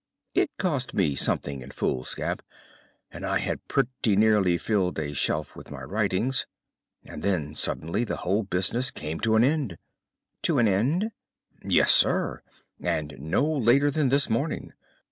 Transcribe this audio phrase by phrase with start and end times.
[0.33, 2.41] It cost me something in foolscap,
[3.11, 6.47] and I had pretty nearly filled a shelf with my writings.
[7.05, 9.77] And then suddenly the whole business came to an end."
[10.41, 11.11] "To an end?"
[11.63, 12.41] "Yes, sir.
[12.79, 14.73] And no later than this morning.